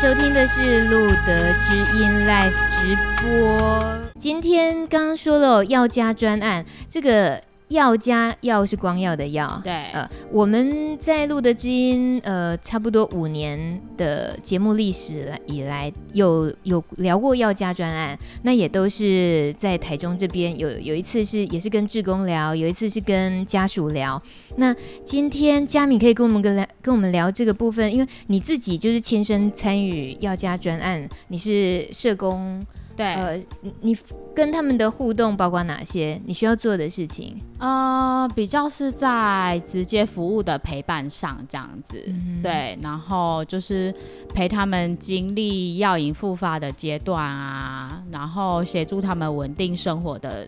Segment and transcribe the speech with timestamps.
[0.00, 3.98] 收听的是路德知音 Live 直播。
[4.18, 7.49] 今天刚刚说了要加专案，这个。
[7.70, 24.20] 药家药是光耀的药，对，呃，我们在录的知音，呃，差不多五年的节目历史来以来，有有聊过药家专案，那也都是在台中这边有有一次是也是跟志工聊，有一次是跟家属聊。
[24.56, 24.74] 那
[25.04, 32.60] 今天佳敏可以跟我们跟聊跟我们聊这个部分，因为你自己就是亲身参与药家专案，你是社工。
[33.00, 33.42] 对，呃，
[33.80, 33.96] 你
[34.34, 36.20] 跟他们的互动包括哪些？
[36.26, 37.40] 你需要做的事情？
[37.58, 43.94] 呃，比较是在直接服务的陪伴上这样子，嗯、对，然后就是
[44.34, 50.46] 陪他们经历药瘾复发的阶段啊，然后协助他们稳定生活的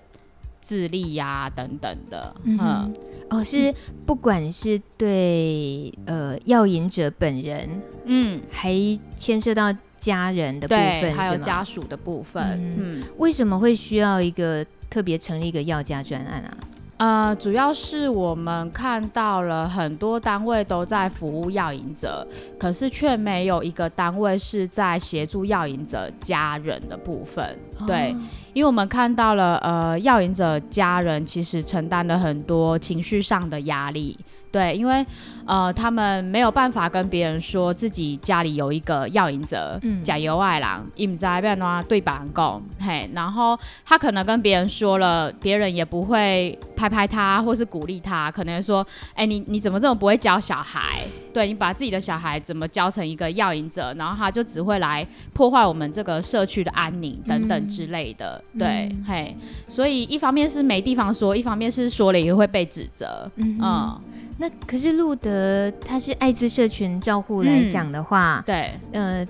[0.61, 2.37] 智力呀、啊、等等的。
[2.45, 2.95] 嗯，嗯
[3.31, 7.67] 哦，是不管是对呃药瘾者本人，
[8.05, 8.75] 嗯，还
[9.17, 9.75] 牵涉到。
[10.03, 16.57] 家人的部分，还有家属的部分，嗯，嗯，为什么会需要一个特别成立一个药家专案啊？
[16.99, 22.27] 呃，主要是我们看到了很多单位都在服务药瘾者，
[22.59, 27.57] 可是却没有一个单位是在协助药瘾者家人的部分，
[27.87, 28.13] 对。
[28.13, 28.17] 哦
[28.55, 34.15] 因为我们看到了，呃，药瘾者家人其实承担了很多情绪上的压力，
[34.53, 35.05] 对，因为
[35.47, 51.01] 呃，他们没有办法跟别人说自己家里有一个药瘾者，嗯，假油外郎，伊唔知要安怎对别人讲，嘿，然后他可能跟别人说了，别人也不会拍拍他或是鼓励他，可能说，哎，你你怎么这么不会教小孩？
[51.33, 58.43] 对，你把自己的小孩怎么教成一个药瘾者，然后他就只会来破坏我们这个社区的安宁等等之类的。
[58.53, 63.31] 嗯对，嗯、嘿，所以一方面是没地方说，一方面是说了也会被指责。
[63.37, 64.01] 嗯，嗯，
[64.39, 69.27] 那可是路德，他是艾滋社群照护来讲的话，嗯、对，呃，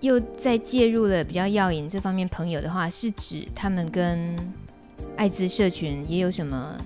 [0.00, 4.36] 又在介入了比较耀眼这方面朋友的话，是指他们跟
[5.16, 6.76] 艾滋社群也有什么？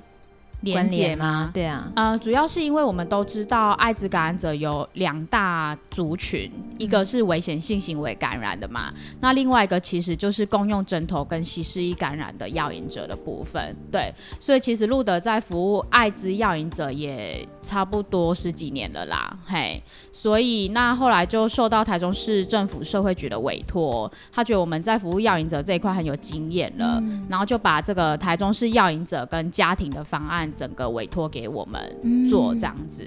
[0.62, 1.50] 连结吗？
[1.52, 13.76] 对啊，呃，主要是因为我们都知道艾滋感染者有两大族群，嗯、一个是危险性行为感染的嘛，那另外一个其实就是共用针头跟稀释液感染的药引者的部分。
[13.90, 30.51] 对，所以其实路德在服务艾滋药引者也差不多十几年了啦，嘿，所以那后来就受到台中市政府社会局的委托，他觉得我们在服务药引者这一块很有经验了，嗯、然后就把这个台中市药引者跟家庭的方案。
[30.54, 33.06] 整个委托给我们做这样子，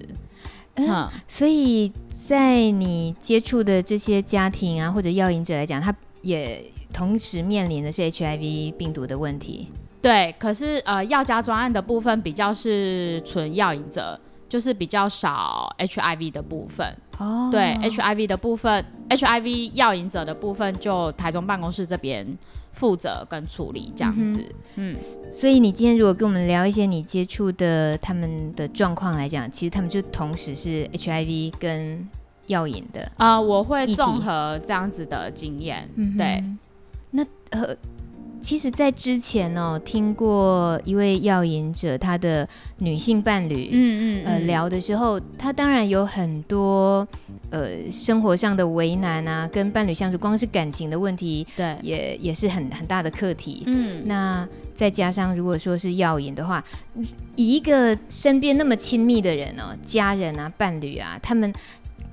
[0.75, 1.91] 嗯，嗯，所以
[2.27, 9.67] 在你接触的这些家庭啊，或者药瘾者来讲，他也同时面临的是 HIV 病毒的问题。
[10.01, 16.95] 对，可是呃，药家专案的部分比较是纯药瘾者，就是比较少 HIV 的部分。
[17.17, 22.37] 哦，对，HIV 的部分，HIV 药瘾者的部分，就台中办公室这边。
[22.75, 32.07] 负责跟处理这样子，嗯，嗯，所以你今天如果跟我们聊一些你接触的他们的状况来讲，其实他们就同时是 HIV 跟
[32.47, 36.43] 药瘾的啊，呃，我会综合这样子的经验，嗯，对，
[37.11, 37.75] 那呃。
[38.45, 42.47] 其实，在之前呢、喔，听过一位药瘾者他的
[42.77, 47.07] 女性伴侣，嗯嗯，嗯呃，聊的时候，他当然有很多
[47.49, 53.63] 呃生活上的为难啊，跟伴侣相处，光是感情的问题，对，也也是很很大的课题。
[53.65, 56.63] 嗯，那再加上如果说是药瘾的话，
[57.35, 61.51] 以一个身边那么亲密的人哦、喔，家人啊，伴侣啊，他们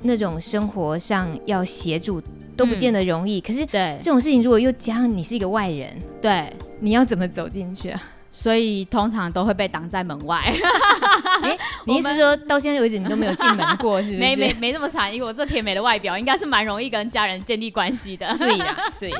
[0.02, 2.22] 那种生活上要协助。
[2.54, 5.90] 都不见得容易，嗯、可是对这种事情，如果又加上你是一个外人，
[6.20, 8.00] 对，你要怎么走进去啊？
[8.30, 10.38] 所以通常都会被挡在门外。
[11.42, 14.18] 欸、你意思说到现在为止你都没有进门过，是不是？
[14.20, 18.26] 没没没那么惨，因为我这甜美的外表，应该是蛮容易跟家人建立关系的。
[18.36, 19.12] 所以啊，所以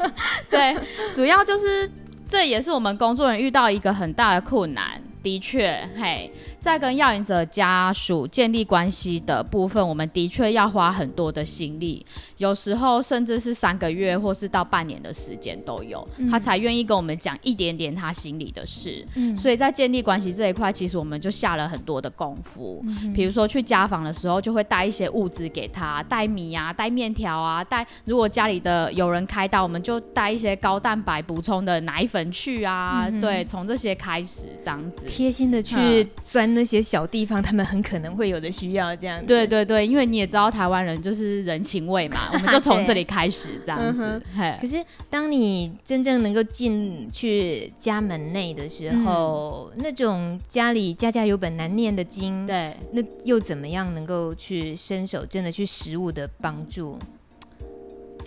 [0.48, 0.74] 对，
[1.12, 1.88] 主要就是
[2.26, 5.00] 这也是我们工作人员遇到一个很大的困难。
[5.22, 12.04] 的确，嘿，在跟药瘾者家属建立关系的部分，我们的确要花很多的心力，
[12.36, 19.06] 有时候甚至是三个月或是到半年的时间都有，嗯、他才愿意跟我们讲一点点他心里的事。
[19.14, 22.82] 嗯、所以在建立关系这一块，其实我们就下了很多的功夫。
[22.86, 33.06] 嗯、比如说去家访的时候，就会带一些物资给他，带米啊，带面条啊，带如果家里的有人开刀，我们就带一些高蛋白补充的奶粉去啊。
[33.08, 35.07] 嗯、对，从这些开始这样子。
[35.08, 39.26] 贴心的去钻那些小地方，他们很可能会有的需要，这样子。
[39.26, 44.22] 对对对，因为你也知道台湾人就是人情味嘛， 我们就从这里开始这样子。
[44.60, 44.76] 可是
[45.10, 56.98] 当你真正能够进去家门内的时候，嗯、那种家里家家有本难念的经，对，那又怎么样能够去伸手，真的去实物的帮助？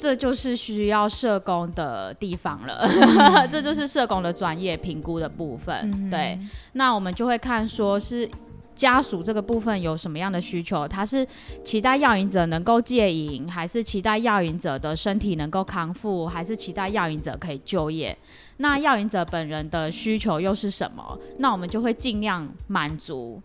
[0.01, 5.75] 这就是需要社工的地方了，嗯、 这就是社工的专业评估的部分。
[5.93, 6.39] 嗯、对，
[6.73, 8.27] 那我们就会看说是。
[8.73, 10.87] 家属这个部分有什么样的需求？
[10.87, 11.27] 他是
[11.63, 18.17] 期待药瘾者能够戒瘾，还是期待药瘾者的身体能够康复，还是期待药瘾者可以就业？
[18.57, 21.19] 那药瘾者本人的需求又是什么？
[21.37, 23.39] 那我们就会尽量满足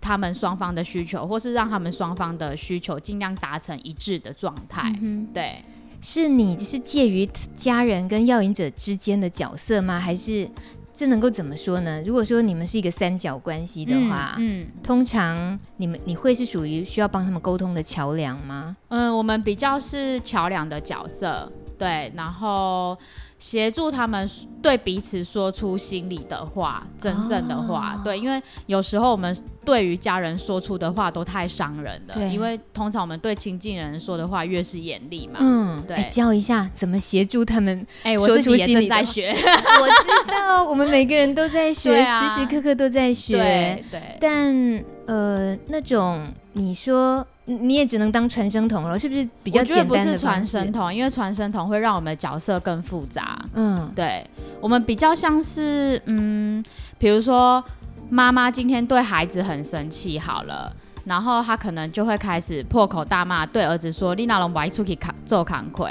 [0.00, 4.92] 他们双方的需求，或是让他们双方的需求尽量达成一致的状态。
[5.02, 5.62] 嗯、对，
[6.00, 10.00] 是你是介于家人跟药瘾者之间的角色吗？
[10.00, 10.48] 还是？
[10.92, 12.02] 这能够怎么说呢？
[12.04, 18.76] 如果说你们是一个三角关系的话，嗯，嗯，通常你们你会是属于需要帮他们沟通的桥梁吗？
[18.88, 21.50] 嗯，我们比较是桥梁的角色，
[21.80, 22.96] 对，然后。
[23.40, 24.30] 协助他们
[24.60, 29.34] 对彼此说出心里的话，真正的话，哦、对，因为有时候我们
[29.64, 47.26] 对于家人说出的话都太伤人了，对，因为通常我们对亲近人说的话越是严厉嘛，嗯，对，教一下怎么协助他们，哎，我自己也正在学， 我知道，我们每个人都在学，啊、时时刻刻都在学，对，对，但呃，那种你说。
[47.58, 49.92] 你也只能当传声筒了，是不是比较简单的？
[49.92, 53.38] 我觉得不是传声筒，因为传声筒会让我们的角色更复杂。
[53.54, 54.24] 嗯，对，
[54.60, 56.64] 我们比较像是，嗯，
[56.98, 57.62] 比如说
[58.08, 60.72] 妈妈今天对孩子很生气，好了，
[61.04, 65.88] 然后他可能就会开始破口大骂，对儿子说：“你哪能不爱出去做工课？”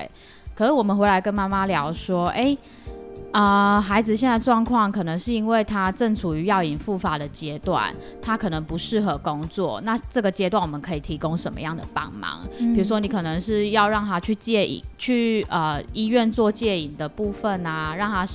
[0.55, 2.57] 可是我们回来跟妈妈聊说：“哎、欸。”
[3.31, 9.79] 啊、呃，孩子现在状况可能是因为他正处于药瘾复发的阶段，他可能不适合工作。
[9.81, 12.39] 那这个阶段我们可以提供什么样的帮忙？
[12.57, 18.27] 嗯、比如说，你可能是要让他去戒瘾，去呃医院做戒瘾的部分啊，让他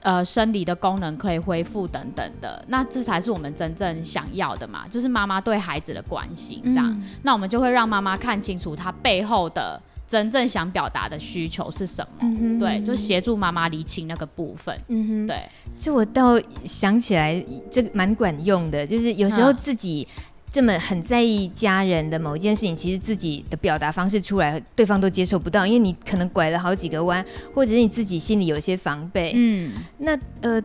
[0.00, 2.64] 呃生理的功能可以恢复等等的。
[2.66, 6.90] 那这才是我们真正想要的嘛，就是妈妈对孩子的关心这样。
[6.90, 9.80] 嗯、那我们就会让妈妈看清楚他背后的。
[10.12, 12.18] 真正想表达的需求是什么？
[12.20, 14.78] 嗯、哼对，就协助妈妈厘清那个部分。
[14.88, 15.38] 嗯哼，对，
[15.78, 18.86] 这我倒想起来，这个蛮管用的。
[18.86, 20.06] 就是有时候自己
[20.50, 27.24] 这么很在意家人的某一件事情，其实自己的表达方式出来，对方都接受不到，因为你可能拐了好几个弯，
[27.54, 29.32] 或者是你自己心里有一些防备。
[29.34, 30.62] 嗯，那呃。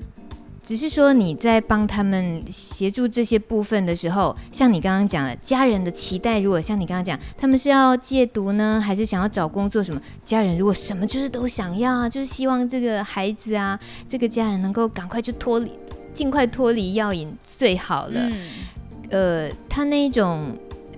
[0.68, 10.02] 只是说你在帮他们协助这些部分的时候，像你刚刚讲的，家人的期待，如果像你刚刚讲，他们是要戒毒呢，还是想要找工作什么？
[10.26, 13.80] 家人如果什么就是都想要啊，就是希望这个孩子啊，
[14.10, 15.72] 这个家人能够赶快就脱离，
[16.12, 18.20] 尽快脱离药瘾最好了。
[18.20, 20.54] 嗯、呃，他那一种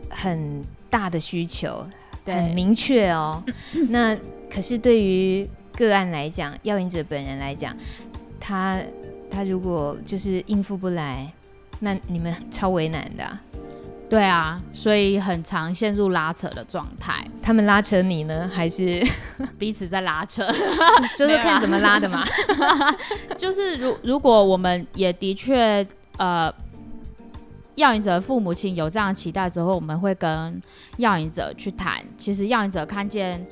[0.10, 1.88] 很大的需求，
[2.26, 3.44] 对很明确哦。
[3.90, 4.18] 那
[4.50, 7.78] 可是对于个案来讲，药瘾者本人来讲，
[8.40, 8.82] 他。
[9.30, 11.32] 他如果就是应付不来，
[11.80, 13.42] 那你们超为难的啊。
[14.10, 17.24] 对啊，所以很常陷入拉扯的状态。
[17.44, 19.06] 他们拉扯你呢，还是
[19.60, 20.48] 彼此在拉扯？
[21.16, 22.26] 就是看怎么拉的嘛。
[23.38, 25.86] 就是如如果我们也的确
[26.18, 26.52] 呃，
[27.76, 30.60] 药瘾者父母亲有这样的期待之后，我们会跟
[30.98, 32.04] 药瘾者去谈。
[32.18, 33.46] 其实药瘾者看见。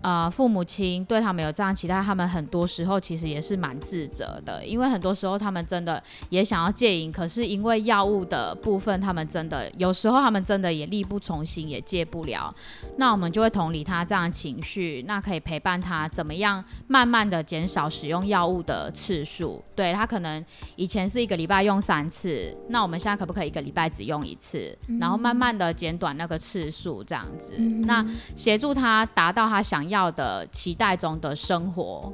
[0.00, 6.00] 呃，父母亲对他们有这样期待，他们很多时候其实也是蛮自责的，因为很多时候他们真的
[6.30, 12.54] 也想要戒瘾，可是因为药物的部分，他们真的有时候他们真的也力不从心，也戒不了。
[12.96, 19.60] 那我们就会同理他这样的情绪，那可以陪伴他怎么样，慢慢的减少使用药物的次数。
[19.74, 20.44] 对，他可能
[20.76, 29.87] 以前是一个礼拜用三次，那我们现在可不可以一个礼拜只用一次，然后慢慢的减短那个次数，这样子，嗯、那协助他达到他想。
[29.88, 32.12] 要的期待中的生活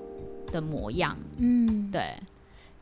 [0.52, 2.14] 的模样，嗯，对，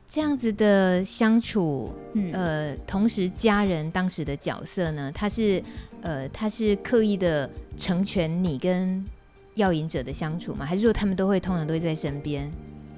[0.06, 5.62] 这样子的相处，嗯、呃，同时家人当时的角色呢，他是
[6.02, 9.04] 呃，他是刻意的成全你跟
[9.54, 10.66] 药瘾者的相处吗？
[10.66, 12.50] 还是说他们都会通常都会在身边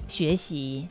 [0.08, 0.86] 学习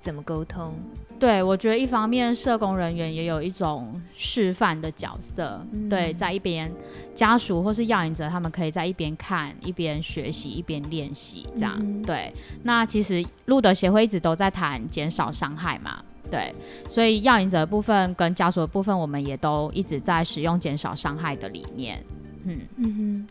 [0.00, 0.74] 怎么沟通？
[1.18, 6.72] 对，我觉得一方面社工人员也有一种示范的角色，嗯、对，在一边
[7.14, 11.76] 家属或是药瘾者，他们可以在一边看、一边学习、一边练习，这样。
[11.78, 16.54] 嗯、对，那其实路德协会一直都在谈减少伤害嘛，对，
[16.88, 22.02] 所以药瘾者的部分跟家属的部分，我们也都一直在使用减少伤害的理念。
[22.46, 23.28] 嗯嗯哼，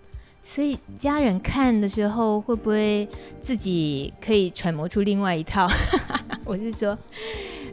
[0.51, 3.07] 所以家人看的时候，会不会
[3.39, 5.67] 自己可以揣摩出另外一套？
[6.43, 6.97] 我是说。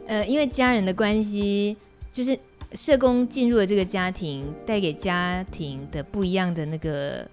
[0.05, 1.75] 呃，因为家人的关系，
[2.11, 2.37] 就是
[2.73, 7.27] 社工进入了这个家庭，带给家庭的不一样的那个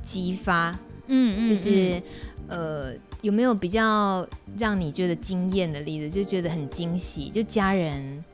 [0.00, 0.70] 激发，
[1.08, 2.02] 嗯，嗯，就是
[2.48, 4.26] 呃，有没有比较
[4.56, 7.28] 让你觉得惊艳的例子，就觉得很惊喜？
[7.28, 8.24] 就家人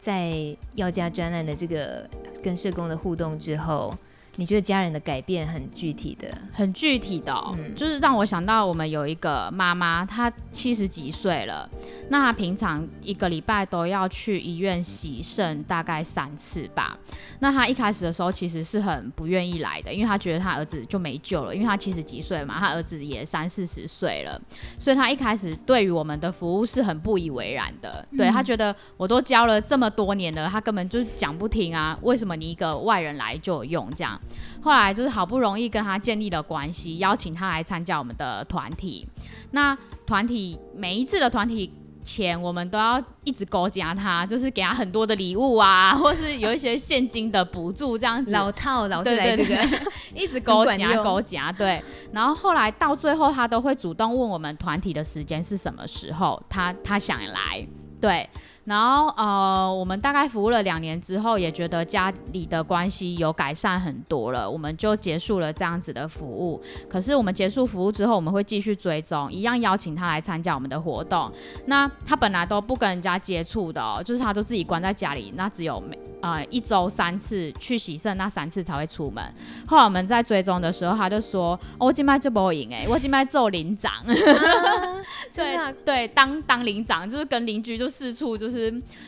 [0.00, 2.08] 在药家专案的这个
[2.42, 3.94] 跟社工的互动之后，
[4.40, 11.68] 你觉得家人的改变很具体的，很具体的、哦嗯，就是让我想到我们有一个妈妈，她七十几岁了，
[12.08, 16.96] 那她平常一个礼拜都要去医院洗肾大概三次吧。
[17.40, 24.40] 那她一开始的时候其实是很不愿意来的，因为她觉得她儿子就没救了，因为她七十几岁嘛，她儿子也三四十岁了，
[24.78, 28.06] 所以她一开始对于我们的服务是很不以为然的。
[28.12, 34.16] 嗯、对，她觉得我都教了这么多年了，她根本就是讲不听啊，为什么你一个外人来就有用这样？
[34.60, 39.06] 后来就是好不容易跟他建立了关系，邀请他来参加我们的团体。
[39.52, 48.32] 那团体每一次的团体前，我们都要一直勾夹他，就是给他很多的礼物啊，或是有一些现金的补助这样子。
[48.32, 49.68] 老套，老是来这个，
[50.14, 51.52] 一直勾夹勾夹。
[51.56, 51.82] 对，
[52.12, 57.66] 然后后来到最后，他都会主动问我们团体的时间是什么时候，他他想来。
[58.00, 58.28] 对。
[58.68, 66.60] 然后呃，我们大概服务了两年之后，也觉得家里的关系有改善很多了，我们就结束了这样子的服务。
[66.86, 71.32] 可是我们结束服务之后，我们会继续追踪，一样邀请他来参加我们的活动。
[71.64, 79.24] 那他本来都不跟人家接触的哦，就是他都自己关在家里，那只有每呃一周三次去洗肾，那三次才会出门。
[79.66, 83.90] 后来我们在追踪的时候，他就说：“哦、我今麦就不赢哎，我今麦做领长。
[84.04, 85.00] 啊”
[85.34, 85.56] 对
[85.86, 88.57] 对，当当领长就是跟邻居就四处就是。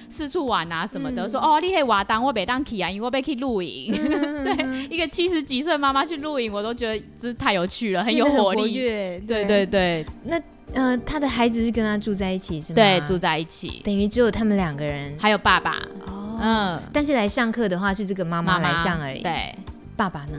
[0.08, 3.92] 四处玩啊什么的，嗯、说哦，你可以瓦当我别当去啊，因为我被去露营。
[3.92, 8.60] 嗯、 对，一个七十几岁妈妈去露营，我都觉得这太有趣了，很有活力。
[8.60, 10.06] 活对，对对对。
[10.24, 10.40] 那
[10.72, 12.76] 呃，他的孩子是跟他住在一起是吗？
[12.76, 15.76] 对，住在一起，等于只有他们两个人，还有爸爸。
[16.06, 16.80] 哦，嗯。
[16.92, 19.22] 但是来上课的话是这个妈妈来上而已。
[19.22, 19.54] 对，
[19.96, 20.38] 爸爸呢？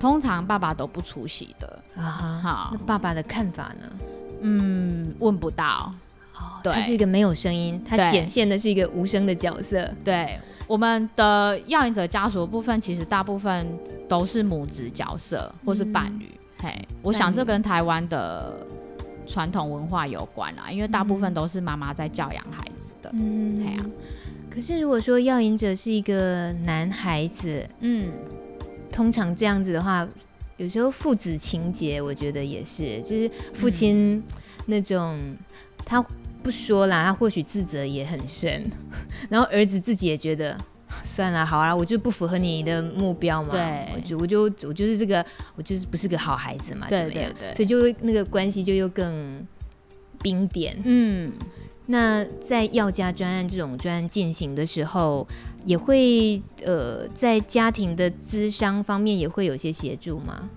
[0.00, 1.82] 通常爸爸都不出席的。
[1.96, 2.70] 啊哈，好。
[2.72, 3.86] 那爸爸的看法呢？
[4.40, 5.94] 嗯，问不到。
[6.64, 9.92] 他是一个没有声音，它显现的是一个无声的角色。
[10.04, 13.66] 对，我们的要引者家属的部分，其实大部分
[14.08, 16.26] 都是母子角色或是伴侣。
[16.26, 18.64] 嗯、嘿，我想这跟台湾的
[19.26, 23.10] 传统文化有关啦，因为大部分都是妈妈在教养孩子的。
[23.12, 23.84] 嗯，嘿啊。
[24.48, 28.12] 可是如果说要引者是一个男孩子，嗯，
[28.92, 30.06] 通常这样子的话，
[30.58, 34.22] 有时候父子情节，我觉得也是，就是父亲
[34.66, 35.36] 那种、嗯、
[35.84, 36.04] 他。
[36.42, 38.70] 不说啦，他或许自责也很深，
[39.30, 40.58] 然后儿子自己也觉得
[41.04, 45.24] 算了，好啊，我就不符合你的目标嘛，对，我就我就我就是这个，
[45.56, 49.46] 我就是不是个好孩子嘛，对对对，所以就那个关系就又更
[50.20, 50.76] 冰点。
[50.84, 51.32] 嗯，
[51.86, 55.26] 那在药家专案这种专案进行的时候，
[55.64, 60.50] 也会呃在家庭的咨商方面也会有些协助吗？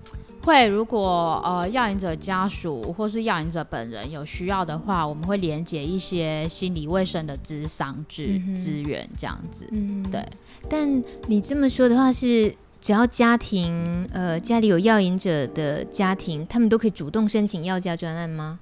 [0.46, 8.22] 会，如果呃药引者家属或是药引者本人有需要的话，我们会连接一些心理卫生的资商资
[8.54, 9.66] 资源这样子。
[9.72, 10.24] 嗯，对。
[10.70, 18.60] 但你这么说的话是，只要家庭呃家里有药引者的家庭，他们都可以主动申请药家专案吗？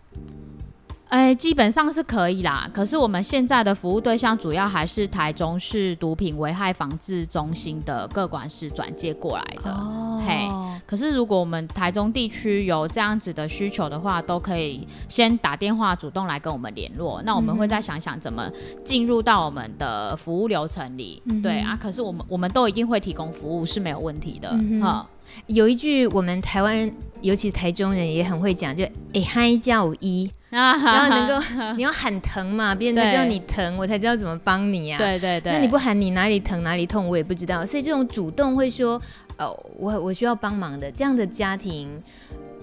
[1.15, 2.69] 哎，基本上是可以啦。
[2.75, 9.71] 可是我们现在的服务对象主要还是台中市毒品危害防治中心的各管室转介过来的。
[9.71, 10.49] 哦，嘿。
[10.85, 17.23] 可是如果我们台中地区有这样子的需求的话，都可以先打电话主动来跟我们联络。
[17.23, 18.51] 那我们会再想想怎么
[18.85, 21.23] 进入到我们的服务流程里。
[21.27, 24.49] 嗯、对啊，可是我们我们都一定会提供服务是没有问题的。
[24.83, 25.07] 哈、嗯，
[25.47, 30.29] 有一句我们台湾人，尤其是台中人也很会讲，就哎嗨叫一。
[30.63, 31.47] 然后能够，
[31.77, 34.99] 你要喊疼嘛，别人才知道你疼，我才知道怎么帮你啊。
[34.99, 35.53] 对对对。
[35.53, 37.67] 那你不喊，你哪里疼哪里痛，我也不知道。
[37.67, 39.01] 所以这种主动会说，
[39.39, 41.91] 哦，我我需要帮忙的这样的家庭，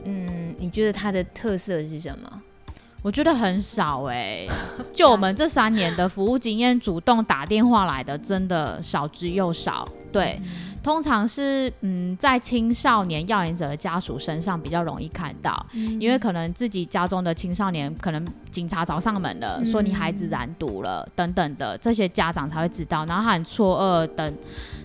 [0.05, 2.41] 嗯，你觉得它的特色是什么？
[3.03, 4.50] 我觉得很少哎、欸，
[4.93, 9.88] 就我们这三年的服务经验，主动打电话来的真的少之又少。
[10.12, 10.39] 对。
[10.43, 24.33] 嗯通常是嗯，在青少年要引者的家属身上比较容易看到，嗯，因为可能自己家中的青少年可能警察找上门了，嗯，说你孩子染毒了等等的，这些家长才会知道，然后他很错愕等，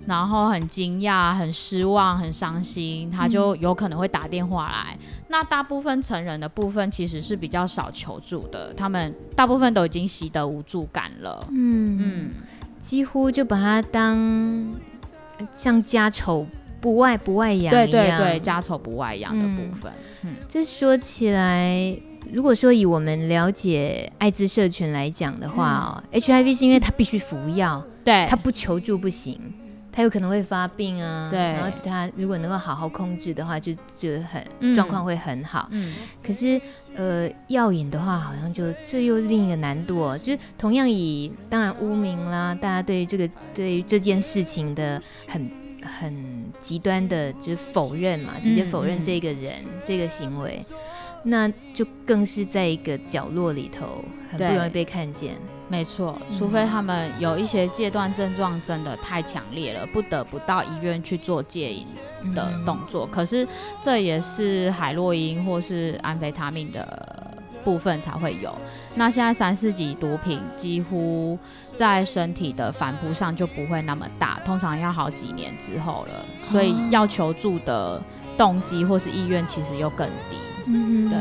[0.06, 4.94] 然后很惊讶、很失望、很伤心，他就有可能会打电话来。
[5.00, 11.98] 嗯，那大部分成人的部分其实是比较少求助的，他们大部分都已经习得无助感了，嗯。
[11.98, 12.30] 嗯，
[12.78, 14.16] 几乎就把它当。
[15.52, 16.46] 像家丑
[16.80, 19.92] 不外不外扬，对对对，家丑不外扬的部分。
[20.22, 21.96] 嗯，这说起来，
[22.32, 29.40] 如果说以我们了解艾滋社群来讲的话哦，嗯，HIV 是因为他必须服药，对，他不求助不行。
[29.96, 35.66] 他有可能会发病啊，对，然后他如果能够好好控制的话，就就很状况会很好。
[35.70, 36.60] 嗯，可是
[36.94, 40.18] 呃，药瘾的话，好像就这又是另一个难度哦。
[40.18, 45.50] 就是同样以当然污名啦，大家对于这个对于这件事情的很
[45.82, 50.62] 很极端的，就是否认嘛，直接否认这个人、嗯、这个行为，
[51.22, 55.32] 那就更是在一个角落里头，很不容易被看见。
[55.68, 61.85] 没错，除非他们有一些戒断症状真的太强烈了，不得不到医院去做戒瘾
[62.35, 63.04] 的动作。
[63.06, 63.46] 嗯、可是
[63.82, 68.54] 这也是海洛因或是安非他命的部分才会有。
[68.94, 71.37] 那现在三四级毒品几乎
[71.75, 78.00] 在身体的反扑上就不会那么大，通常要好几年之后了，所以要求助的
[78.38, 80.37] 动机或是意愿其实又更低。
[80.68, 81.18] 嗯，对。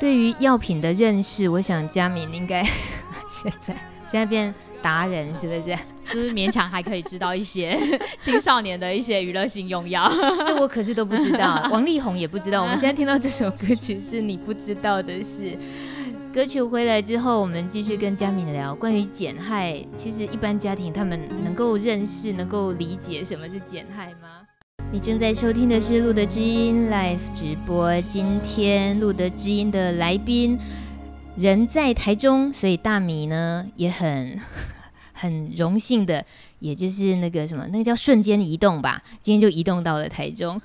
[0.00, 2.66] 对于药品的认识，我想佳敏应该。
[3.30, 3.74] 现在
[4.10, 5.76] 现在变达人是不是？
[6.12, 7.78] 就是勉强还可以知道一些
[8.18, 10.10] 青少年的一些娱乐性用药，
[10.44, 11.68] 这我可是都不知道。
[11.70, 12.62] 王力宏也不知道。
[12.62, 15.56] 我们现在听到这首歌曲是你不知道的事。
[16.32, 19.80] 歌曲回来之后，我们继续跟佳敏聊关于减害。
[19.94, 24.42] 其实一般家庭他们能够认识、能够理解什么是减害吗？
[24.92, 28.00] 你正在收听的是路德之音 Live 直播。
[28.02, 30.58] 今天路德之音的来宾。
[31.40, 34.38] 人在台中，所以大米呢也很
[35.14, 36.26] 很荣幸的。
[36.60, 39.02] 也就是那个什么，那个叫瞬间移动吧。
[39.20, 40.60] 今天就移动到了台中。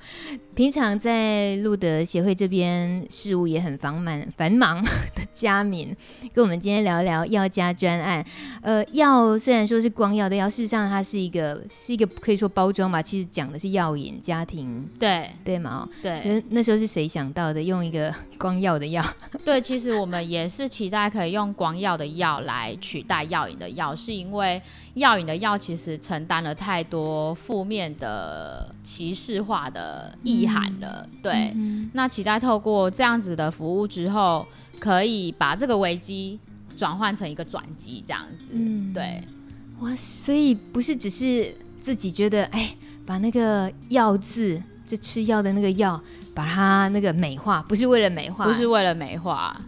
[0.54, 5.94] 平常在路德协会这边事务也很繁忙繁忙的佳敏，
[6.32, 8.24] 跟我们今天聊聊药家专案。
[8.62, 13.02] 呃，药虽然说是光耀的药，事实上它是一个是一个可以说包装吧。
[13.02, 15.86] 其实讲的是药引家庭，对对嘛？
[16.02, 16.42] 对。
[16.50, 17.62] 那时候是谁想到的？
[17.62, 19.04] 用一个 光耀的药？
[19.44, 24.62] 对，其实我们也是期待可以用光耀的药来取代药引的药，是因为
[24.96, 25.96] 药瘾的药其实。
[25.98, 31.52] 承担了太多负面的歧视化的意涵了，嗯、对。
[31.56, 34.46] 嗯、那期待透过这样子的服务之后，
[34.78, 36.38] 可以把这个危机
[36.76, 39.20] 转换成一个转机，这样子，嗯、对。
[39.80, 46.00] 哇，所以不是只是自己觉得，哎，把那个药字，就吃药的那个药，
[46.34, 49.60] 把它那个美化，不是为了美化，不是为了美化。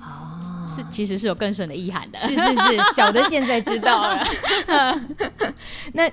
[0.69, 2.19] 是，其实是有更深的意涵的。
[2.19, 4.23] 是是是，小的现在知道了。
[5.95, 6.09] 那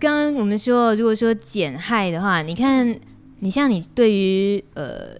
[0.00, 2.98] 刚刚我们说，如果说减害的话，你看，
[3.40, 5.10] 你像你对于呃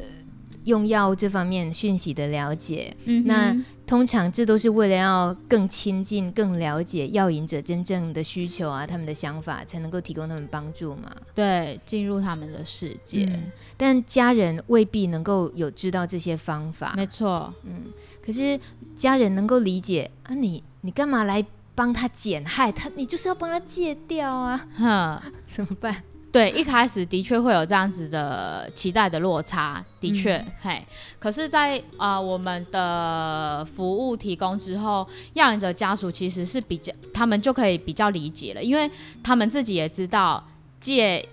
[0.69, 11.11] 用药这方面讯息的了解，嗯，那通常这都是为了要更亲近、更了解药瘾者真正的需求啊，他们的想法，才能够提供他们帮助嘛。
[11.35, 13.27] 对，进入他们的世界。
[13.33, 16.93] 嗯，但家人未必能够有知道这些方法。
[16.95, 17.87] 没错，嗯。
[18.25, 18.61] 可是
[18.95, 21.43] 家人能够理解啊你，你你干嘛来
[21.75, 22.91] 帮他减害他？
[22.95, 24.69] 你就是要帮他戒掉啊！
[24.77, 26.05] 哈， 怎么办？
[26.31, 30.87] 对，一开始的确会有这样子的期待的落差，的确，嗯、嘿。
[31.19, 38.91] 可是在，在、呃、啊我们的服务提供之后，要人者家属其实是比较，他们就可以比较理解了，因为
[39.23, 40.43] 他们自己也知道
[40.79, 41.27] 戒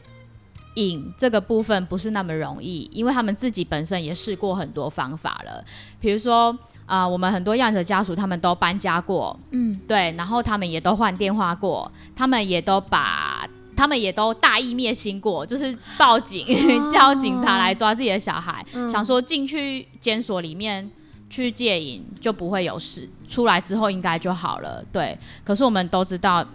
[0.76, 5.64] 瘾这个部分不是那么容易，因为他们自己本身也试过很多方法了，
[6.00, 6.58] 比如说。
[6.88, 20.90] 啊、呃，我们很多药瘾者家属他们都搬家过，嗯，对，然后他们也都换电话过，他们也都把，他们也都大义灭亲过，就是报警、哦、 叫警察来抓自己的小孩，嗯、想说进去监所里面
[21.30, 25.18] 去戒瘾就不会有事，出来之后应该就好了，对。
[25.44, 26.46] 可是我们都知道，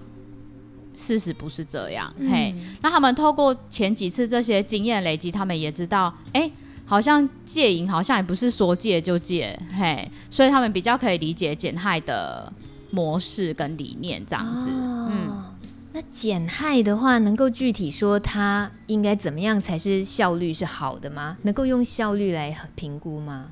[0.97, 2.55] 事实不是这样，嗯、嘿。
[2.81, 6.53] 那他们透过前几次这些经验累积，他们也知道，哎、欸。
[6.87, 12.53] 好像戒瘾，好像也不是说戒就戒，嘿，所以他们比较可以理解减害的
[12.91, 14.69] 模式跟理念这样子。
[14.71, 15.50] 哦、嗯，
[15.93, 21.37] 那减害的话，能够具体说它应该怎么样才是效率是好的吗？
[21.43, 23.49] 能够用效率来评估吗？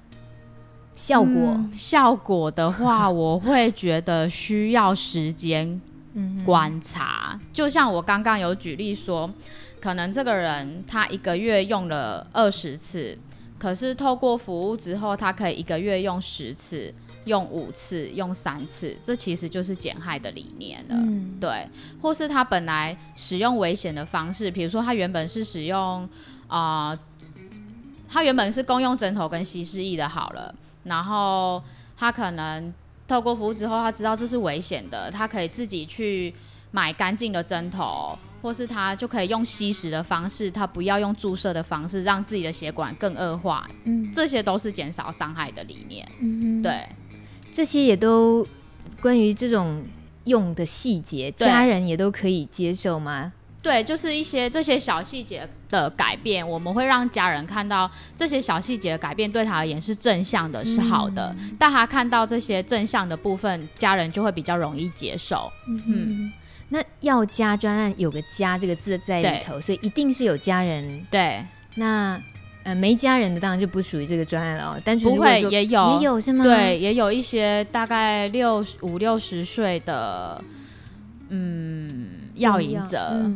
[0.95, 5.81] 效果、嗯、效果的话， 我会觉得需要时间
[6.45, 7.39] 观察。
[7.53, 9.29] 就像我刚刚有举例说，
[9.81, 13.19] 可能这个人他一个月用了二十次。
[13.59, 16.95] 可是透过服务之后，他可以一个月用十次、
[17.29, 20.97] 用五次、用三次，这其实就是减害的理念了。
[20.97, 21.65] 嗯、对，
[22.03, 26.09] 或是他本来使用危险的方式，比如说他原本是使用
[26.49, 26.99] 啊、呃，
[28.09, 31.63] 他原本是共用针头跟稀释液的，好了，然后
[31.97, 32.75] 他可能
[33.07, 36.35] 透过服务之后，他知道这是危险的，他可以自己去
[36.73, 38.19] 买干净的针头。
[38.41, 43.69] 或是他就可以用吸食的方式，他不要用注射的方式，让自己的血管更恶化。
[43.83, 46.09] 嗯，这些都是减少伤害的理念。
[46.21, 46.89] 嗯，对，
[47.59, 48.47] 这些也都
[49.01, 49.85] 关于这种
[50.27, 53.33] 用的细节，家人也都可以接受吗？
[53.61, 61.35] 对，就是一些这些小细节的改变，我们会让家人看到这些小细节的改变对他而言是正向的，是好的。
[61.59, 65.51] 但、嗯、他看到这些正向的部分，家人就会比较容易接受。
[65.67, 66.33] 嗯
[66.69, 71.05] 那要家专案有个“家”这个字在里头，所以一定是有家人。
[71.11, 71.45] 对，
[71.75, 72.23] 那
[72.69, 74.83] 呃没家人的当然就不属于这个专案了哦。
[74.85, 76.45] 但不会也有也有是吗？
[76.45, 80.43] 对，也有一些大概六五六十岁的，
[81.31, 82.07] 嗯。
[82.39, 83.29] 药引者，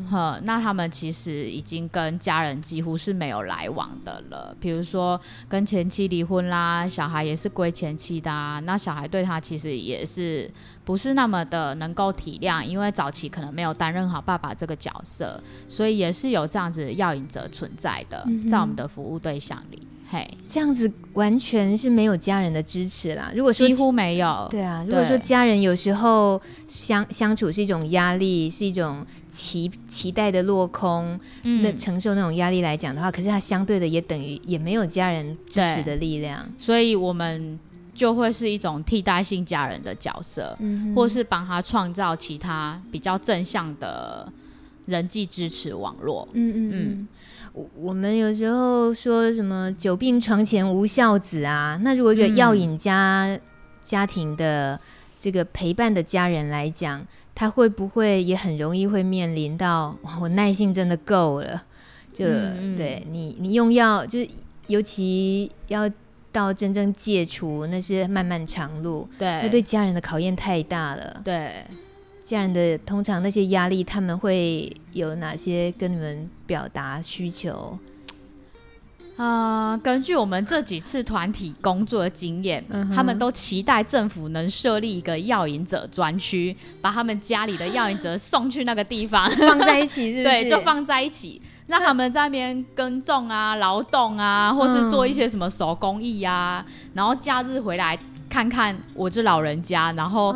[0.45, 4.55] 那他们其实已经跟家人几乎是没有来往的了。
[4.61, 8.61] 比如说跟前妻离婚啦，小孩也是归前妻的啊。
[8.61, 10.49] 那小孩对他其实也是
[10.85, 19.81] 不是那么的能够体谅，因为早期可能没有担任好爸爸这个角色，所以也是有这样子要引者存在的，在我们的服务对象里。
[20.11, 23.33] 嘿，这样子完全是没有家人的支持啦。
[23.35, 37.59] 如果说几乎没有，对啊，如果说家人有时候相相处是一种压力，是一种期期待的落空，嗯、那承受那种压力来讲的话，可是他相对的也等于也没有家人支持的力量，所以我们
[37.95, 44.31] 就会是一种替代性家人的角色，嗯、或是帮他创造其他比较正向的
[44.87, 46.29] 人际支持网络。
[46.33, 47.09] 嗯嗯嗯。
[47.53, 53.39] 我我们有时候说什么“久病床前无孝子”啊，那如果一个药瘾家
[53.83, 54.81] 家庭的
[55.21, 61.63] 这个陪伴的家人来讲，他会不会也很容易会面临到我耐性真的够了？
[62.11, 64.29] 就对你，你用药就是
[64.69, 65.91] 尤其要
[66.33, 71.65] 到真正戒除，那是漫漫长路，对，那对家人的考验太大了，对。
[72.25, 77.77] 家人的通常那些压力，他们会有哪些跟你们表达需求？
[79.17, 89.29] 啊、呃，根据我们这几次团体工作的经验，嗯、他们都期待政府能设立一个药瘾者专区，把他们家里的药瘾者送去那个地方。
[89.33, 97.99] 放在一起是不是， 对，就放在一起，让他们在那边耕种啊、劳动啊，或是做一些什么手工艺啊，嗯、然后假日回来。
[98.33, 100.35] 看看我这老人家，然后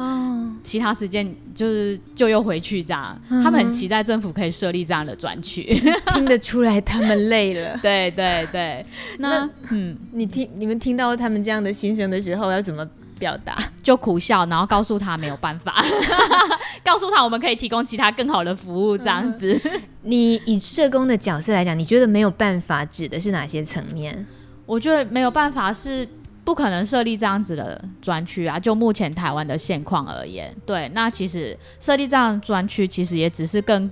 [0.62, 3.19] 其他时间就是就又回去这样。
[3.31, 5.62] 嗯、他们很期待政府可以设立这样的专区，
[6.12, 7.75] 听得出来他们累了。
[7.81, 8.85] 对对对，
[9.19, 12.87] 那，那嗯，你听你们听到他们这样的心声的时候，要怎么
[13.18, 13.57] 表达？
[13.83, 15.85] 就苦笑，然后告诉他没有办法，
[16.85, 19.61] 告诉他我们可以提供其他更好的服务这样子。
[19.64, 24.26] 嗯、你以社工的角色来讲，你觉得没有办法指的是哪些层面？
[24.64, 26.09] 我觉得没有办法是。
[26.46, 28.57] 不可能设立这样子的专区啊！
[28.57, 33.90] 就目前台湾的现况而言，对，那其实设立这样专区，其实也只是更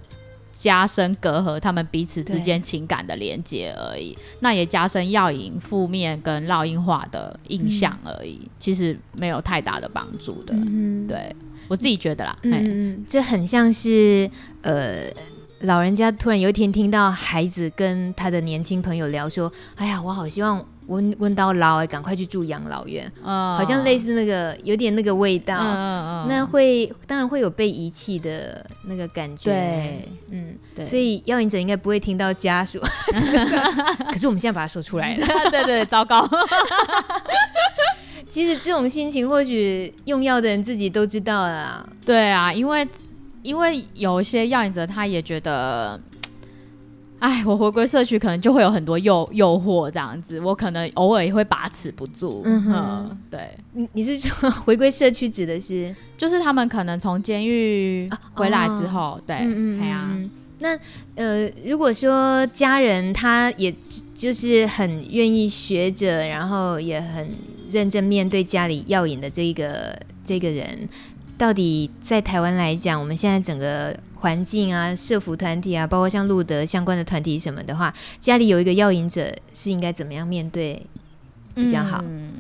[0.57, 4.17] 加深隔阂他们彼此之间情感的连接而已。
[4.41, 10.55] 那也加深药瘾负面跟烙印化的印象而已，嗯、其实没有太大的帮助的。
[10.55, 11.35] 嗯、对
[11.69, 14.31] 我自己觉得啦，嗯，这很像是
[14.63, 15.11] 呃，
[15.61, 32.79] 老人家突然有一天听到孩子跟他的年轻朋友聊说：“哎呀，我好希望。”温温到老哎，赶快去住养老院，哦、好像类似那个有点那个味道，嗯嗯嗯、那会当然会有被遗弃的那个感觉，对，嗯，对，所以药瘾者应该不会听到家属，
[34.11, 36.29] 可是我们现在把它说出来了， 对，对对，糟糕，
[38.29, 42.87] 其实这种心情或许用药的人自己都知道啦，对啊，因为
[43.43, 45.99] 因为有一些药瘾者他也觉得。
[47.25, 52.43] 哎，我回归社区可能就会有很多诱诱惑这样子，我可能偶尔也会把持不住。
[52.45, 60.21] 嗯哼，对，你你是说回归社区指的是，就是他们可能从监狱回来之后，哦、对，嗯嗯，啊、
[60.59, 60.79] 那
[61.15, 63.75] 呃，如果说家人他也
[64.13, 67.27] 就是很愿意学着，然后也很
[67.71, 70.87] 认真面对家里药瘾的这个这个人，
[71.39, 73.99] 到底在台湾来讲，我们现在整个。
[74.25, 80.81] 环境啊，社服团体啊，包括像路德相关的团体什么的话，家里有一个药瘾者是应该怎么样面对
[81.55, 82.03] 比较好？
[82.09, 82.33] 嗯，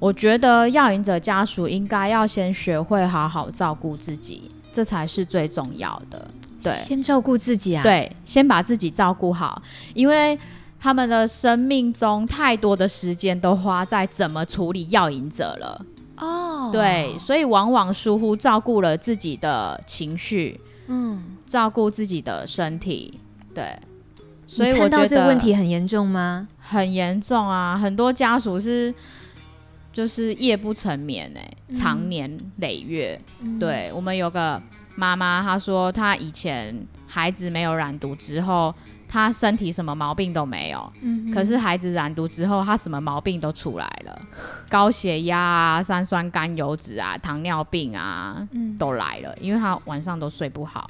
[0.00, 6.26] 我觉得药瘾者家属应该要先学会好好照顾自己，这才是最重要的。
[6.60, 7.84] 对，先照顾自己啊。
[7.84, 9.62] 对，先把自己照顾好，
[9.94, 10.36] 因为
[10.80, 15.86] 他们的生命中太多的时间都花在怎么处理药瘾者了。
[16.16, 20.60] 哦，对，所以往往疏忽照顾了自己的情绪。
[20.86, 23.18] 嗯，照顾自己的身体，
[23.54, 23.78] 对，
[24.46, 26.48] 所以我觉得看到这个问题很严重吗？
[26.58, 28.94] 很严重啊，很多家属是
[29.92, 33.20] 就是夜不成眠哎、欸，嗯、长年累月。
[33.40, 34.60] 嗯、对，我们有个
[34.94, 38.74] 妈妈，她说她以前孩子没有染毒之后，
[39.12, 44.22] 她身体什么毛病都没有，嗯、可是孩子染毒之后，他什么毛病都出来了，
[44.70, 50.88] 高血压啊、三酸甘油脂啊、糖尿病啊，嗯、都来了，因为他晚上都睡不好。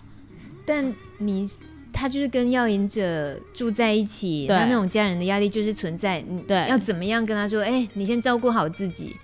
[0.65, 1.51] 但你
[1.93, 6.25] 他就是跟药瘾者住在一起，对那那种家人的压力就是存在。
[6.47, 7.61] 对，要怎么样跟他说？
[7.63, 9.17] 哎、欸，你先照顾好自己。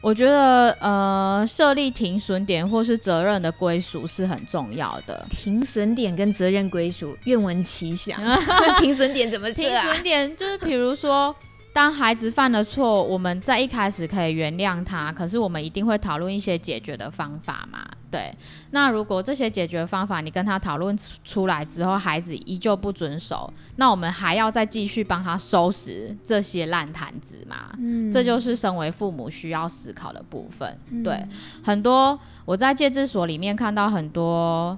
[0.00, 5.26] 我觉得呃，设立停损点或是责任的归属是很重要的。
[5.30, 8.20] 停损点跟责任归属，愿闻其详。
[8.78, 9.82] 停损点怎么设啊？
[9.82, 11.34] 停损点就是比如说。
[11.78, 17.86] 当孩子犯了错，我们在一开始可以原谅他，可是我们一定会讨论一些解决的方法嘛？
[18.10, 18.34] 对。
[18.72, 27.70] 那如果这些解决方法你跟他讨论出来之后，孩子依旧不遵守，那我们还要再继续帮他收拾这些烂摊子嘛？
[27.78, 30.76] 嗯，这就是身为父母需要思考的部分。
[30.90, 31.24] 嗯、对，
[31.62, 34.76] 很多我在戒治所里面看到很多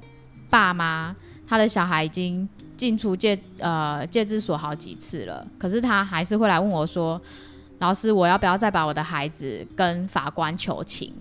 [0.51, 1.17] 爸妈，
[1.49, 2.47] 他的小孩已经。
[2.81, 7.21] 进出戒呃戒治所好几次了，可是他还是会来问我说
[7.81, 11.13] ：“老师，我要不要再把我的孩子跟法官求情？”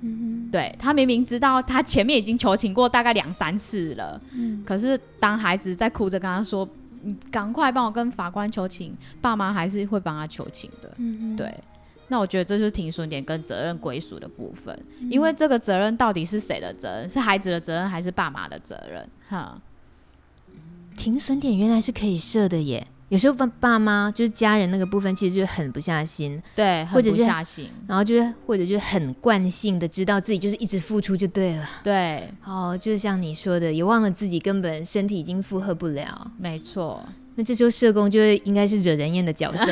[0.00, 6.66] 嗯哼，对，他明明知道他前面已经求情过大概两三次了，嗯，可是当孩子在哭着跟他说
[7.04, 10.90] ：“你赶快帮我跟法官求情。”爸妈还是会帮他求情的。
[10.96, 11.54] 嗯哼，对。
[12.08, 17.06] 那我觉得这就是停损点跟责任归属的部分，嗯，因为这个责任到底是谁的责任？
[17.10, 19.06] 是孩子的责任还是爸妈的责任？
[19.28, 19.60] 哈。
[20.96, 22.86] 停损点原来是可以设的耶！
[23.08, 37.06] 有时候爸爸妈就是家人那个部分，其实就狠不下心，对，狠不下心，然后就是或者就是很惯性的知道自己就是一直付出就对了，对，哦，就是像你说的，也忘了自己根本身体已经负荷不了，没错。
[37.36, 39.64] 那这时候社工就应该是惹人厌的角色，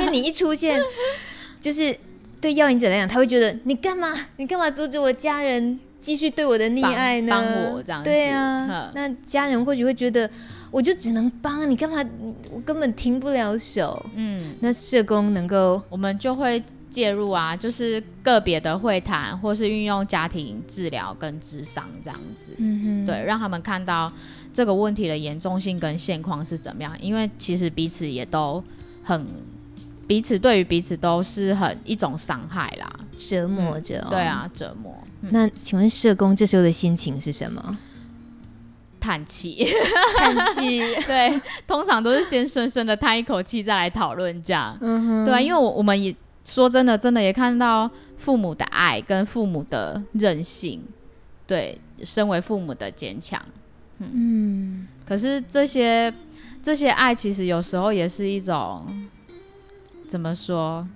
[0.00, 0.80] 因为你一出现，
[1.60, 1.96] 就是
[2.44, 4.12] 对要瘾者来讲，他会觉得你干嘛？
[4.36, 7.30] 你干嘛阻止我家人继续对我的溺爱呢？
[7.30, 10.28] 帮我这样子，对啊，那家人或许会觉得。
[10.70, 12.04] 我就只能帮你干嘛？
[12.50, 14.04] 我根本停不了手。
[14.16, 22.54] 嗯，那社工能够，我们就会介入啊，就是个别的会谈，或是运用家庭治疗跟智商这样子。
[22.56, 24.12] 嗯哼，对，让他们看到
[24.52, 26.92] 这个问题的严重性跟现况是怎么样。
[27.00, 28.60] 因为其实彼此也都
[29.04, 29.24] 很，
[30.06, 34.10] 彼此对于彼此都是很一种伤害啦，折磨着、哦嗯。
[34.10, 34.94] 对啊，折磨。
[35.22, 37.78] 嗯、那请问社工这时候的心情是什么？
[39.00, 39.66] 叹气，
[40.16, 50.82] 叹气， 对，通常都是先深深的叹一口气，再来讨论这样，嗯哼，对啊，因为我我们也说真的，真的也看到父母的爱跟父母的任性，
[51.46, 53.38] 对，身为父母的坚强，
[53.98, 56.10] 嗯，嗯，可是这些
[56.62, 58.86] 这些爱其实有时候也是一种
[60.14, 60.86] 怎么说？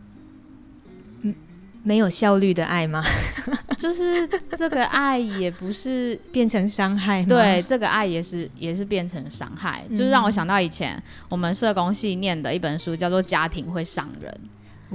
[1.83, 3.03] 没有效率的爱吗？
[3.77, 4.25] 就是
[4.57, 7.27] 这个爱也不是变成伤害吗？
[7.29, 14.33] 对，这个爱也是也是变成伤害，嗯，就是让我想到以前我们社工系念的一本书，叫做《家庭会伤人》。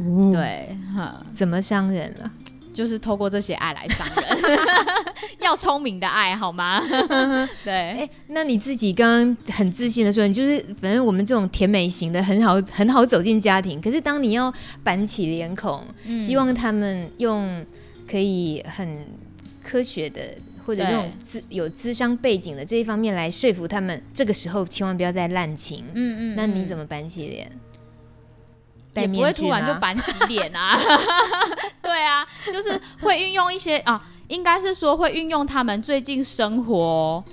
[0.02, 0.78] 哦，对，
[1.34, 2.32] 怎么伤人了？
[2.74, 4.60] 就是透过这些爱来伤人，
[5.40, 6.82] 要聪明的爱好吗？
[7.64, 14.52] 对，哎、欸，那你自己刚刚很自信的说，你就是反正我们这种甜美型的很好很好走进家庭，可是当你要
[14.84, 17.66] 板起脸孔，嗯，希望他们用
[18.10, 19.06] 可以很
[19.62, 20.22] 科学的
[20.66, 25.84] 或者用资有资商背景的这一方面来说服他们，这个时候千万不要再滥情。
[25.94, 27.52] 嗯，嗯嗯，那你怎么板起脸？
[28.96, 30.78] 也不会突然就板起脸啊，
[31.82, 37.24] 对啊，就是会运用一些啊，应该是说会运用他们最近生活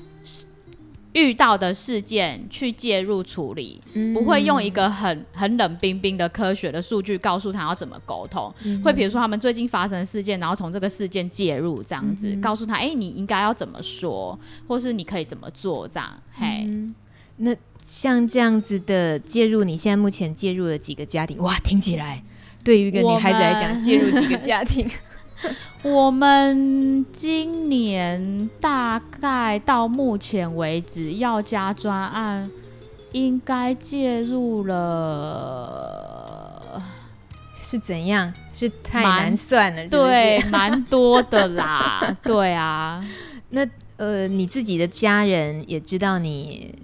[1.13, 16.95] 遇到的事件去介入处理，嗯、不会用一个很很冷冰冰的科学的数据告诉他要怎么沟通，嗯、会比如说他们最近发生的事件，然后从这个事件介入这样子，嗯、告诉他，哎、欸，你应该要怎么说，或是你可以怎么做这样，嘿，嗯、
[17.41, 17.55] 那。
[17.83, 21.39] 像这样子的介入，你现在目前介入了几个家庭？
[21.39, 22.23] 哇，听起来
[22.63, 24.87] 对于一个女孩子来讲，介入几个家庭？
[25.83, 32.51] 我们今年大概到目前为止，要加专案
[33.13, 35.63] 应该介入了，
[37.63, 38.31] 是怎样？
[38.53, 39.97] 是太难算了是是？
[39.97, 42.15] 对，蛮多的啦。
[42.23, 43.03] 对啊，
[43.49, 46.75] 那呃，你自己的家人也知道你。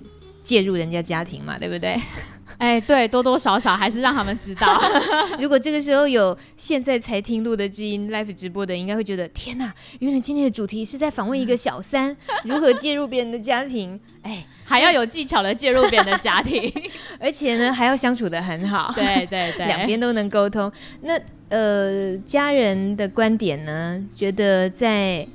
[0.47, 2.01] 介入人家家庭嘛，对不对？
[2.59, 4.81] 哎、欸，对，多多少少还是让他们知道。
[5.39, 9.75] 如果这个时候有现在才听录的知音 live 直播的，应该会觉得天哪！
[9.99, 16.73] 原来今天的主题是在访问一个小三 如何介入别人的家庭，哎，还要有技巧的介入别人的家庭，
[17.21, 18.91] 而且呢还要相处的很好。
[18.95, 20.73] 对对对，两边都能沟通。
[21.03, 24.03] 那呃，家人的观点呢？
[24.15, 25.27] 觉得在。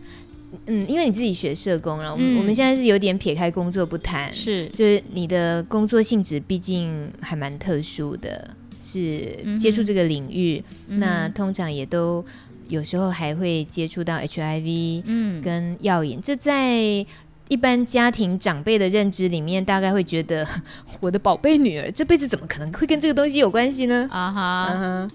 [0.72, 8.48] 嗯，因为你自己学社工了，我们、嗯、我们现在是有点撇开工作不谈，是，就是你的工作性质毕竟还蛮特殊的，
[8.82, 12.24] 是接触这个领域，嗯、那通常也都
[12.70, 17.06] 有时候还会接触到 HIV，嗯，跟药瘾，这在
[17.50, 20.48] 一般家庭长辈的认知里面，大概会觉得
[21.02, 24.08] 我的宝贝女儿这辈子怎么可能会跟这个东西有关系呢？
[24.10, 25.08] 啊哈，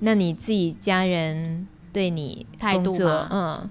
[0.00, 3.28] 那你自己家人对你态度吗？
[3.30, 3.70] 嗯，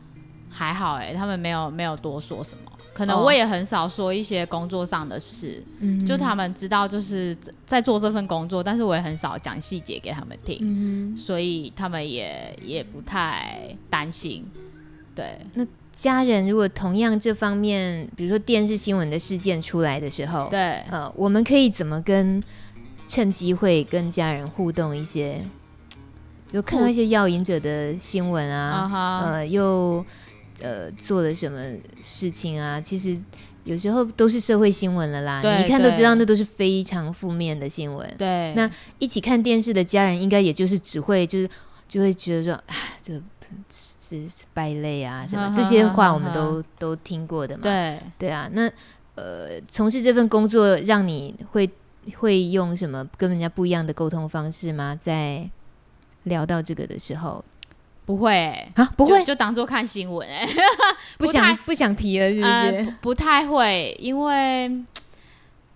[0.50, 2.72] 还好哎、欸，他们没有没有多说什么。
[2.92, 7.34] 可能我也很少说一些工作上的事，哦、就他们知道就是
[7.66, 14.46] 在做这份工作，但是我也很少讲细节给他们听，嗯、所以他们也也不太担心。
[15.16, 22.44] 对，那家人如果同样这方面，比如说电视新闻的事件出来的时候，对，呃，我们可以怎么跟
[23.08, 25.42] 趁机会跟家人互动一些？
[26.52, 30.06] 有看到一些药瘾者的新闻啊，啊呃，又。
[30.62, 31.62] 呃，做了什么
[32.04, 32.80] 事情啊？
[32.82, 33.17] 其实
[33.63, 38.08] 有时候都是社会新闻了啦，你一看都知道那都是非常负面的新闻。
[38.17, 41.50] 对，那一起看电视的家人，应该也就是只会就是
[41.88, 43.22] 就会觉得说，啊，这个
[43.72, 47.63] 是败类啊什么这些话，我们都都听过的嘛。
[47.63, 48.69] 对对啊，那
[49.15, 51.69] 呃，从事这份工作，让你会
[52.17, 54.98] 会用什么跟人家不一样的沟通方式吗？
[55.00, 55.50] 在
[56.24, 57.43] 聊到这个的时候。
[58.10, 60.56] 不会、欸、啊，不会，就，就当做看新闻哎、欸，
[61.19, 62.52] 不想不想提了，是不是？
[62.52, 64.65] 呃、不，不太会，因为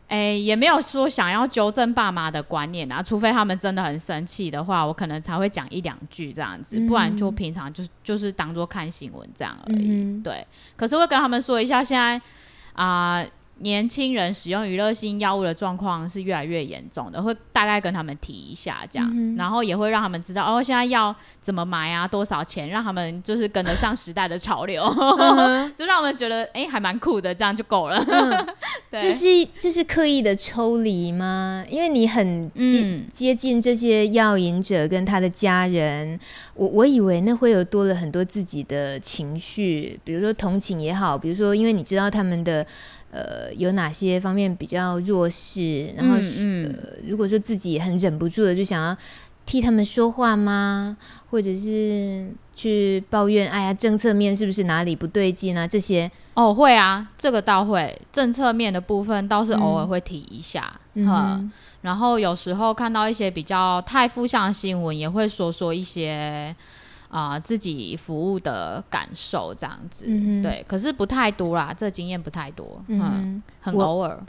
[0.07, 9.89] 哎、欸，也没有说想要纠正爸妈的观念啊，除非他们真的很生气的话，我可能才会讲一两句这样子，嗯、不然就平常就就是当做看新闻这样而已。
[9.91, 10.43] 嗯、对，
[10.75, 12.19] 可是会跟他们说一下，现在
[12.73, 13.17] 啊。
[13.17, 24.83] 呃年轻人使用娱乐性药物的状况是越来越严重的，会大概跟他们提一下这样，嗯、然后也会让他们知道哦，现在要怎么买啊，多少钱，让他们就是跟得上时代的潮流，
[25.19, 28.03] 嗯、 就让我们觉得哎、欸，还蛮酷的，这样就够了。
[28.07, 28.47] 嗯、
[28.91, 31.63] 对这是这是刻意的抽离吗？
[31.69, 36.19] 因为你很接、嗯、接近这些药瘾者跟他的家人，
[36.55, 42.65] 我我以为那会有多了很多自己的情绪，比如说同情也好，比如说因为你知道他们的。
[43.13, 45.93] 呃，有哪些方面比较弱势？
[45.95, 48.97] 然后，嗯嗯、呃，如果说自己很忍不住的，就想要
[49.45, 50.97] 替他们说话吗？
[51.29, 53.47] 或者是去抱怨？
[53.51, 55.67] 哎呀，政策面是不是哪里不对劲啊？
[55.67, 57.95] 这些哦，会啊，这个倒会。
[58.11, 66.55] 政策面的部分倒是偶尔会提一下，嗯，嗯，然后有时候看到一些比较太负向的新闻，也会说说一些。
[67.13, 74.19] 啊、呃，自己服务的感受这样子，嗯、对，可是不太多啦，这经验不太多，嗯，嗯，很偶尔，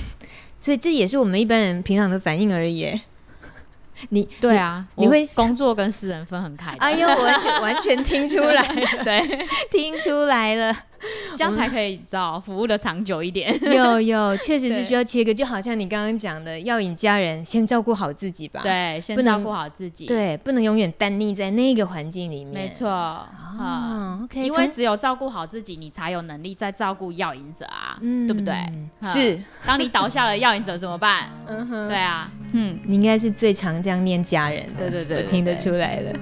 [0.60, 3.00] 所以这也是我们一般人平常的反应而已。
[4.10, 6.72] 你对啊，你会 工作跟私人分很开。
[6.78, 10.76] 哎呦，完全完全听出来了，对，听出来了，
[11.36, 13.54] 这样才可以找服务的长久一点。
[13.62, 18.60] 有有，确实是需要切割，就好像你刚刚讲的，要引家人先照顾好自己吧。
[18.62, 20.06] 对，先照顾好自己。
[20.06, 22.54] 对，不能永远单溺在那个环境里面。
[22.54, 28.54] 没错，啊，OK，因为只有照顾好自己，你才有能力再照顾药引者啊，对不对？
[29.02, 29.38] 是。
[29.64, 31.30] 当你倒下了药引者怎么办？
[31.46, 36.12] 嗯哼，对啊，嗯，你应该是最常这样念家人，对对对，听得出来了。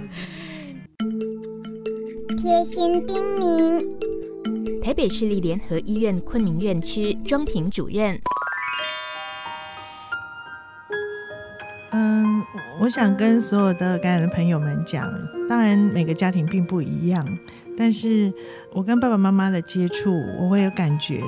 [2.37, 3.83] 贴心叮咛，
[4.83, 8.21] 台北市立联合医院昆明院区庄平主任。
[11.93, 12.43] 嗯，
[12.81, 15.13] 我想跟所有的感染的朋友们讲，
[15.49, 17.27] 当然每个家庭并不一样，
[17.77, 18.33] 但是
[18.73, 21.23] 我跟爸爸妈妈的接触，我会有感觉，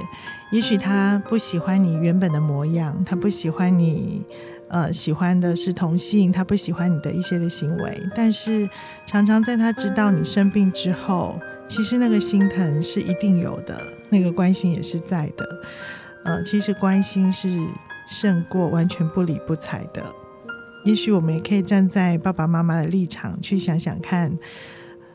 [0.53, 4.23] 也许他不喜欢你原本的模样，他不喜欢你。
[4.69, 8.69] 呃，喜欢的是同性，他不喜欢你的一些的行为，但是
[9.07, 15.47] 常常在他知道你生病之后，其实那个心疼是一定有的，那个关心也是在的。
[16.25, 17.49] 呃，其实关心是
[18.09, 20.03] 胜过完全不理不睬的。
[20.85, 24.33] 也许我们也可以站在爸爸妈妈的立场去想想看，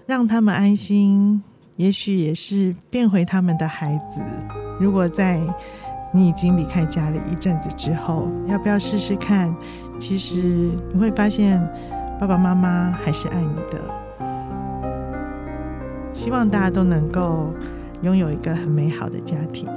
[0.06, 1.42] 让他们安心，
[1.78, 4.20] 也许也是变回他们的孩子。
[4.80, 5.40] 如果在
[6.14, 9.56] 你已经离开家里一阵子之后，要不要试试看？
[9.98, 10.36] 其实
[10.94, 11.62] 你会发现，
[12.20, 14.01] 爸爸妈妈还是爱你的。
[16.14, 17.54] 希望大家都能够
[18.04, 19.68] 拥有一个很美好的家庭。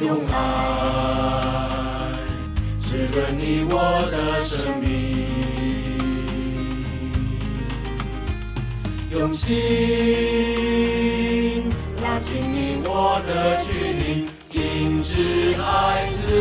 [0.00, 0.34] 用爱
[2.78, 5.26] 滋润你我的生命，
[9.10, 9.56] 用心
[14.48, 16.32] 停止孩子，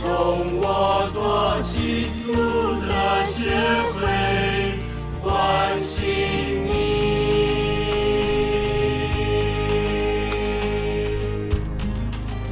[0.00, 2.32] 从我做起，路
[2.80, 2.88] 德
[3.30, 3.50] 学
[3.94, 3.98] 会
[5.22, 5.96] 关心
[6.66, 6.68] 你。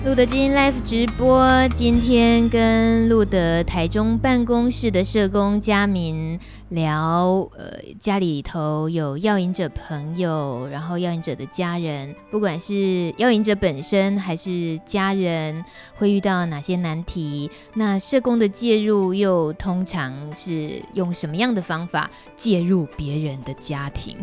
[0.04, 6.38] 路德之音 Live 直播，今天跟路德台中办公室的社工佳明。
[6.68, 15.64] 聊呃家里头有药瘾者朋友，然后药瘾者的家人，不管是药瘾者本身还是家人，
[15.96, 17.50] 会遇到哪些难题？
[17.74, 24.16] 那社工的介入又通常是用什么样的方法介入别人的家庭？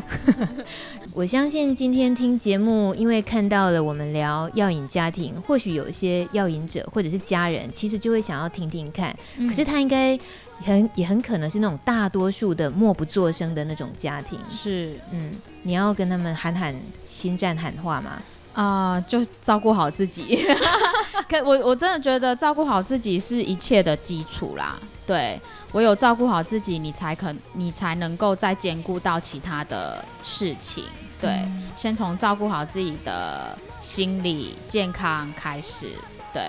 [1.13, 9.15] 我相信今天听节目，因为看到了我们聊药瘾家庭，或许有一些药瘾者或者是家人，其实就会想要听听看。
[9.38, 10.19] 嗯、可是他应该。
[10.61, 15.31] 很也很可能是那种大多数的默不作声的那种家庭，是，嗯，
[15.63, 16.75] 你要跟他们喊喊
[17.07, 18.21] 心战喊话吗？
[18.53, 20.45] 啊、呃，就照顾好自己。
[21.27, 24.79] 可我我真的觉得照顾好自己是一切的基础啦。
[25.07, 25.41] 对，
[25.71, 30.83] 我有照顾好自己，你才可你才能够再兼顾到其他的事情。
[31.19, 35.87] 对，嗯、先从照顾好自己的心理健康开始。
[36.31, 36.43] 对。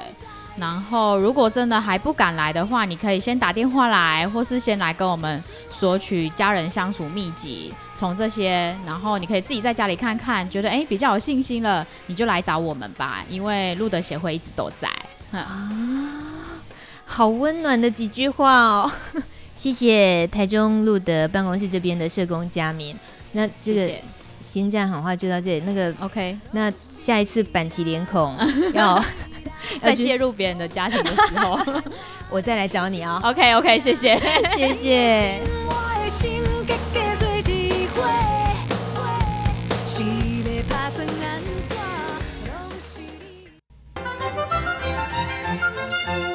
[0.56, 7.74] 然后，如果真的还不敢来的话，你可以先打电话来，或是先来跟我们索取家人相处秘籍。
[7.96, 13.24] 从这些，然后你可以自己在家里看看，觉得哎比较有信心了，你就来找我们吧。
[13.28, 14.88] 因为路德协会一直都在。
[15.36, 15.68] 啊，
[17.04, 18.92] 好温暖的几句话哦！
[19.56, 22.96] 谢谢台中路德办公室这边的社工佳明。
[23.32, 24.04] 那这个谢谢
[24.40, 25.60] 心战喊话就到这里。
[25.66, 28.36] 那个 OK，那下一次板起脸孔
[28.74, 29.02] 要。
[29.82, 31.58] 在介入别人的家庭的时候，
[32.30, 33.30] 我再来找你啊、哦。
[33.30, 34.16] OK OK，谢谢
[34.56, 35.40] 谢谢。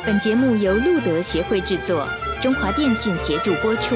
[0.06, 2.08] 本节目由路德协会制作，
[2.42, 3.96] 中华电信协助播出。